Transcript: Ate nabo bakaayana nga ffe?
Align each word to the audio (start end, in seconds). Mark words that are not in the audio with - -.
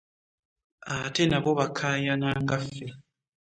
Ate 0.95 1.23
nabo 1.27 1.49
bakaayana 1.59 2.29
nga 2.41 2.57
ffe? 2.63 2.87